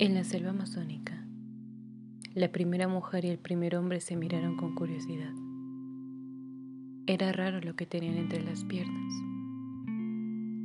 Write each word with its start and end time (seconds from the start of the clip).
En 0.00 0.14
la 0.14 0.24
selva 0.24 0.50
amazónica, 0.50 1.24
la 2.34 2.50
primera 2.50 2.88
mujer 2.88 3.24
y 3.24 3.28
el 3.28 3.38
primer 3.38 3.76
hombre 3.76 4.00
se 4.00 4.16
miraron 4.16 4.56
con 4.56 4.74
curiosidad. 4.74 5.32
Era 7.06 7.30
raro 7.30 7.60
lo 7.60 7.76
que 7.76 7.86
tenían 7.86 8.16
entre 8.16 8.42
las 8.42 8.64
piernas. 8.64 9.14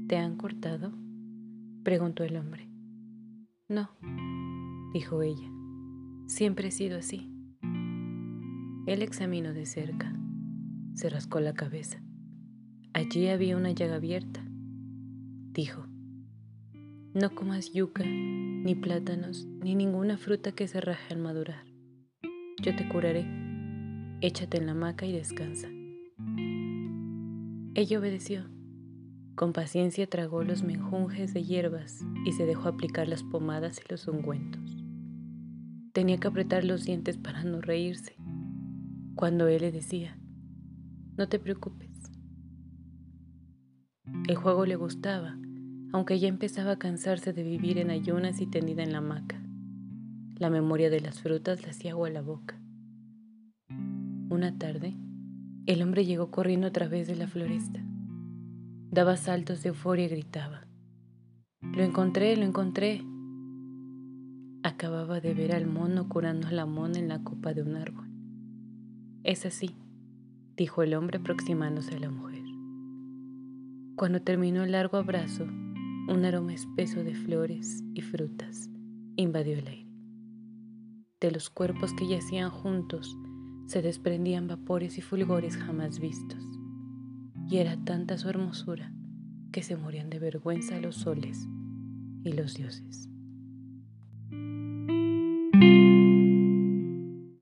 ¿Te 0.07 0.17
han 0.17 0.35
cortado? 0.35 0.93
preguntó 1.83 2.23
el 2.23 2.37
hombre. 2.37 2.67
No, 3.67 3.91
dijo 4.93 5.21
ella. 5.21 5.47
Siempre 6.25 6.69
he 6.69 6.71
sido 6.71 6.97
así. 6.97 7.31
Él 8.87 9.03
examinó 9.03 9.53
de 9.53 9.67
cerca. 9.67 10.11
Se 10.95 11.07
rascó 11.07 11.39
la 11.39 11.53
cabeza. 11.53 12.01
Allí 12.93 13.27
había 13.27 13.57
una 13.57 13.73
llaga 13.73 13.97
abierta. 13.97 14.43
Dijo, 15.53 15.85
no 17.13 17.33
comas 17.33 17.73
yuca, 17.73 18.03
ni 18.05 18.75
plátanos, 18.75 19.47
ni 19.63 19.73
ninguna 19.73 20.17
fruta 20.17 20.51
que 20.51 20.67
se 20.67 20.79
raje 20.79 21.13
al 21.13 21.19
madurar. 21.19 21.65
Yo 22.61 22.75
te 22.75 22.87
curaré. 22.87 23.25
Échate 24.21 24.57
en 24.57 24.67
la 24.67 24.73
hamaca 24.73 25.05
y 25.05 25.13
descansa. 25.13 25.69
Ella 27.73 27.99
obedeció. 27.99 28.43
Con 29.35 29.53
paciencia 29.53 30.05
tragó 30.07 30.43
los 30.43 30.63
menjunjes 30.63 31.33
de 31.33 31.43
hierbas 31.43 32.01
y 32.25 32.33
se 32.33 32.45
dejó 32.45 32.69
aplicar 32.69 33.07
las 33.07 33.23
pomadas 33.23 33.79
y 33.79 33.89
los 33.89 34.07
ungüentos. 34.07 34.61
Tenía 35.93 36.17
que 36.19 36.27
apretar 36.27 36.63
los 36.63 36.83
dientes 36.83 37.17
para 37.17 37.43
no 37.43 37.61
reírse. 37.61 38.17
Cuando 39.15 39.47
él 39.47 39.61
le 39.61 39.71
decía, 39.71 40.19
no 41.17 41.27
te 41.27 41.39
preocupes. 41.39 41.89
El 44.27 44.35
juego 44.35 44.65
le 44.65 44.75
gustaba 44.75 45.37
aunque 45.91 46.19
ya 46.19 46.27
empezaba 46.27 46.71
a 46.71 46.79
cansarse 46.79 47.33
de 47.33 47.43
vivir 47.43 47.77
en 47.77 47.89
ayunas 47.89 48.41
y 48.41 48.47
tendida 48.47 48.83
en 48.83 48.91
la 48.91 48.99
hamaca. 48.99 49.41
La 50.37 50.49
memoria 50.49 50.89
de 50.89 51.01
las 51.01 51.21
frutas 51.21 51.63
le 51.63 51.71
hacía 51.71 51.91
agua 51.91 52.07
a 52.07 52.11
la 52.11 52.21
boca. 52.21 52.59
Una 54.29 54.57
tarde, 54.57 54.95
el 55.65 55.81
hombre 55.81 56.05
llegó 56.05 56.31
corriendo 56.31 56.67
a 56.67 56.71
través 56.71 57.07
de 57.07 57.15
la 57.15 57.27
floresta. 57.27 57.83
Daba 58.91 59.17
saltos 59.17 59.63
de 59.63 59.69
euforia 59.69 60.05
y 60.05 60.09
gritaba. 60.09 60.67
Lo 61.61 61.83
encontré, 61.83 62.35
lo 62.37 62.45
encontré. 62.45 63.03
Acababa 64.63 65.19
de 65.19 65.33
ver 65.33 65.53
al 65.53 65.67
mono 65.67 66.07
curando 66.07 66.47
a 66.47 66.51
la 66.51 66.65
mona 66.65 66.99
en 66.99 67.07
la 67.07 67.23
copa 67.23 67.53
de 67.53 67.61
un 67.61 67.75
árbol. 67.75 68.07
Es 69.23 69.45
así, 69.45 69.75
dijo 70.55 70.83
el 70.83 70.93
hombre 70.93 71.19
aproximándose 71.19 71.95
a 71.95 71.99
la 71.99 72.09
mujer. 72.09 72.43
Cuando 73.95 74.21
terminó 74.21 74.63
el 74.63 74.71
largo 74.71 74.97
abrazo, 74.97 75.45
un 76.09 76.25
aroma 76.25 76.53
espeso 76.53 77.03
de 77.03 77.13
flores 77.13 77.83
y 77.93 78.01
frutas 78.01 78.67
invadió 79.15 79.53
el 79.59 79.67
aire. 79.67 79.87
De 81.21 81.29
los 81.29 81.51
cuerpos 81.51 81.93
que 81.93 82.07
yacían 82.07 82.49
juntos 82.49 83.15
se 83.67 83.83
desprendían 83.83 84.47
vapores 84.47 84.97
y 84.97 85.01
fulgores 85.01 85.55
jamás 85.55 85.99
vistos, 85.99 86.43
y 87.47 87.57
era 87.57 87.77
tanta 87.83 88.17
su 88.17 88.27
hermosura 88.27 88.91
que 89.51 89.61
se 89.61 89.75
morían 89.75 90.09
de 90.09 90.17
vergüenza 90.17 90.79
los 90.79 90.95
soles 90.95 91.47
y 92.23 92.33
los 92.33 92.55
dioses. 92.55 93.07